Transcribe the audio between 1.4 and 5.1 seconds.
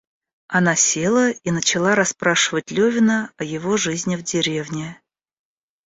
начала расспрашивать Левина о его жизни в деревне.